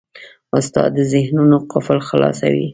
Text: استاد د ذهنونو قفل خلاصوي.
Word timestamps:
استاد 0.57 0.89
د 0.95 0.99
ذهنونو 1.13 1.57
قفل 1.71 1.99
خلاصوي. 2.09 2.67